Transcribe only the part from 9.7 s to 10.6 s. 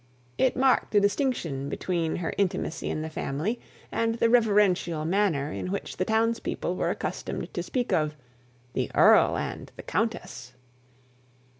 the countess."